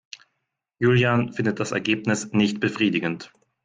[0.79, 3.31] Julian findet das Ergebnis nicht befriedigend.